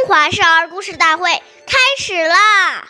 [0.00, 1.30] 中华少儿故事大会
[1.66, 2.88] 开始啦！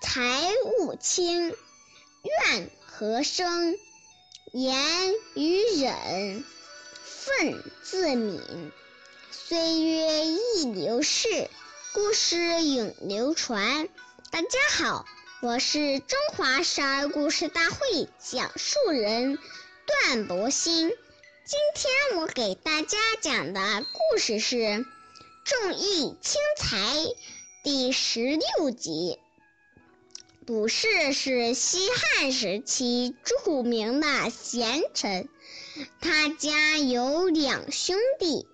[0.00, 3.76] 财物轻，怨何生？
[4.50, 6.42] 言语忍，
[7.26, 8.70] 忿自泯。
[9.30, 11.50] 岁月易流逝，
[11.92, 13.90] 故事永流传。
[14.30, 15.04] 大家好，
[15.42, 19.38] 我是中华少儿故事大会讲述人
[19.86, 20.96] 段博鑫。
[21.48, 23.60] 今天我给大家讲的
[24.12, 24.56] 故事是
[25.46, 26.76] 《重义轻财》
[27.64, 28.20] 第十
[28.58, 29.18] 六集。
[30.44, 35.26] 卜氏是西汉时期著名的贤臣，
[36.02, 38.46] 他家有两兄弟，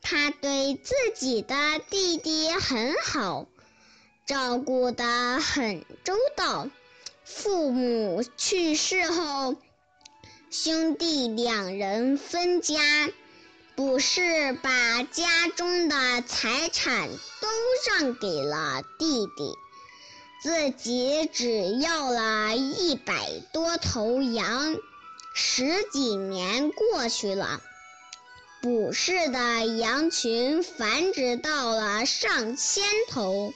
[0.00, 1.54] 他对自己的
[1.90, 3.48] 弟弟很好，
[4.24, 6.70] 照顾得很周到。
[7.22, 9.56] 父母去世后。
[10.52, 13.08] 兄弟两人分家，
[13.76, 17.08] 卜氏把家中的财产
[17.40, 17.48] 都
[17.88, 19.54] 让给了弟弟，
[20.42, 23.14] 自己只要了一百
[23.52, 24.74] 多头羊。
[25.34, 27.60] 十几年过去了，
[28.60, 33.54] 卜氏的羊群繁殖到了上千头，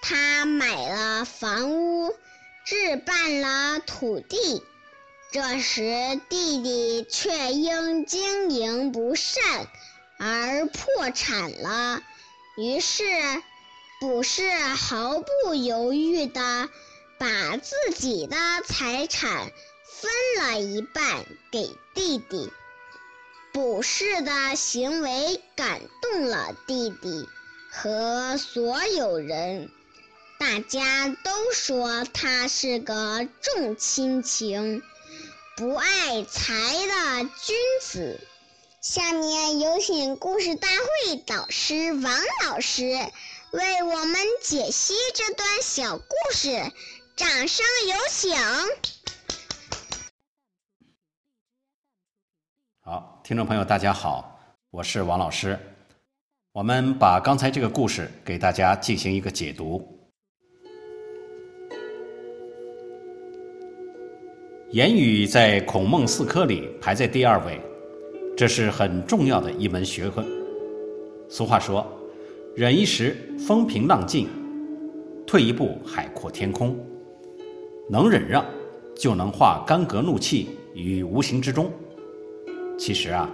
[0.00, 2.14] 他买了房屋，
[2.64, 4.62] 置办了土地。
[5.34, 9.66] 这时，弟弟却因经营不善
[10.16, 12.00] 而破产了。
[12.56, 13.02] 于是，
[14.00, 16.68] 卜氏毫不犹豫地
[17.18, 19.50] 把自己的财产
[19.84, 22.52] 分了一半给弟弟。
[23.52, 27.28] 卜氏的行为感动了弟弟
[27.72, 29.68] 和所有人，
[30.38, 34.80] 大家都说他是个重亲情。
[35.56, 38.20] 不爱财的君子。
[38.80, 42.12] 下面有请故事大会导师王
[42.44, 42.82] 老师
[43.52, 46.48] 为我们解析这段小故事，
[47.14, 48.36] 掌声有请。
[52.80, 54.40] 好，听众朋友，大家好，
[54.70, 55.56] 我是王老师。
[56.50, 59.93] 我们把刚才这个故事给大家进行一个解读。
[64.70, 67.60] 言语在孔孟四科里排在第二位，
[68.36, 70.26] 这是很重要的一门学问。
[71.28, 71.86] 俗话说
[72.56, 74.26] ：“忍一时，风平浪静；
[75.26, 76.76] 退一步，海阔天空。”
[77.88, 78.44] 能忍让，
[78.96, 81.70] 就能化干戈怒气于无形之中。
[82.76, 83.30] 其实啊，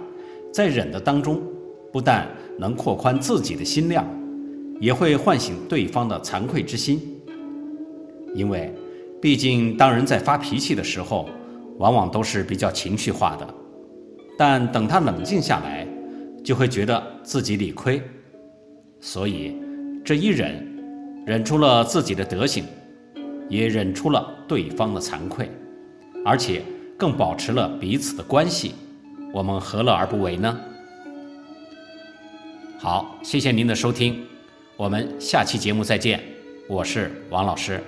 [0.53, 1.41] 在忍的当中，
[1.91, 2.27] 不但
[2.59, 4.05] 能扩宽自己的心量，
[4.79, 7.19] 也会唤醒对方的惭愧之心，
[8.35, 8.71] 因为。
[9.21, 11.29] 毕竟，当人在发脾气的时候，
[11.77, 13.47] 往往都是比较情绪化的。
[14.35, 15.87] 但等他冷静下来，
[16.43, 18.01] 就会觉得自己理亏。
[18.99, 19.55] 所以，
[20.03, 22.65] 这一忍，忍出了自己的德行，
[23.47, 25.47] 也忍出了对方的惭愧，
[26.25, 26.63] 而且
[26.97, 28.73] 更保持了彼此的关系。
[29.31, 30.59] 我们何乐而不为呢？
[32.79, 34.23] 好，谢谢您的收听，
[34.75, 36.19] 我们下期节目再见。
[36.67, 37.79] 我是王老师。